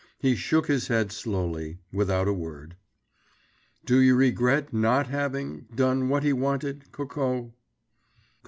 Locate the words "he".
0.17-0.35, 6.23-6.33